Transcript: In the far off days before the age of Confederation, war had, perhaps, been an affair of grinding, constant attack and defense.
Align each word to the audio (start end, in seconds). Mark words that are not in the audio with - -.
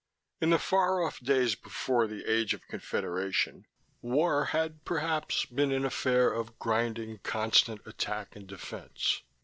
In 0.41 0.49
the 0.49 0.57
far 0.57 1.03
off 1.03 1.19
days 1.19 1.53
before 1.53 2.07
the 2.07 2.25
age 2.25 2.55
of 2.55 2.67
Confederation, 2.67 3.67
war 4.01 4.45
had, 4.45 4.83
perhaps, 4.83 5.45
been 5.45 5.71
an 5.71 5.85
affair 5.85 6.33
of 6.33 6.57
grinding, 6.57 7.19
constant 7.19 7.81
attack 7.85 8.35
and 8.35 8.47
defense. 8.47 9.21